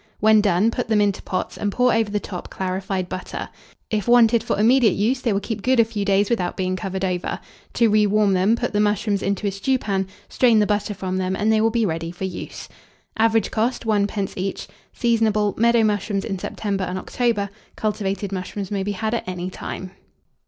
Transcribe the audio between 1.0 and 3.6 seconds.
pots, and pour over the top clarified butter.